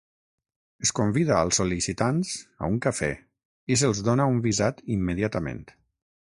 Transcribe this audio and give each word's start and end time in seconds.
Es 0.85 0.91
convida 0.99 1.35
als 1.41 1.59
sol·licitants 1.61 2.31
a 2.67 2.71
un 2.73 2.81
cafè 2.87 3.11
i 3.75 3.79
se'ls 3.83 4.03
dona 4.11 4.29
un 4.35 4.43
visat 4.49 4.85
immediatament. 4.99 5.65